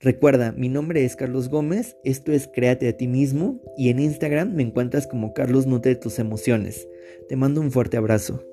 Recuerda, 0.00 0.52
mi 0.52 0.68
nombre 0.68 1.04
es 1.04 1.16
Carlos 1.16 1.48
Gómez, 1.48 1.96
esto 2.04 2.32
es 2.32 2.48
Créate 2.52 2.88
a 2.88 2.96
ti 2.96 3.08
mismo 3.08 3.62
y 3.78 3.88
en 3.88 4.00
Instagram 4.00 4.52
me 4.54 4.62
encuentras 4.62 5.06
como 5.06 5.32
Carlos 5.32 5.66
Nutre 5.66 5.94
tus 5.94 6.18
emociones. 6.18 6.86
Te 7.28 7.36
mando 7.36 7.60
un 7.60 7.70
fuerte 7.70 7.96
abrazo. 7.96 8.44